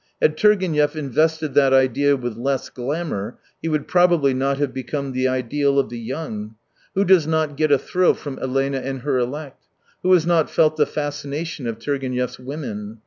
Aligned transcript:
Had 0.19 0.35
Turgenev 0.35 0.95
invested 0.95 1.53
that 1.53 1.73
idea 1.73 2.15
with 2.17 2.35
less 2.35 2.71
glamour, 2.71 3.37
he 3.61 3.67
would 3.69 3.87
probably 3.87 4.33
not 4.33 4.57
have 4.57 4.73
become 4.73 5.11
the 5.11 5.27
ideal 5.27 5.77
of 5.77 5.89
the 5.89 5.99
young. 5.99 6.55
Who 6.95 7.05
does 7.05 7.27
not 7.27 7.55
get 7.55 7.71
a 7.71 7.77
thrill 7.77 8.15
from 8.15 8.39
Elena 8.39 8.79
and 8.79 9.01
her 9.01 9.19
elect? 9.19 9.67
Who 10.01 10.11
has 10.13 10.25
not 10.25 10.49
felt 10.49 10.75
the 10.75 10.87
fascination 10.87 11.67
of 11.67 11.77
Turgenev's 11.77 12.39
women 12.39 12.97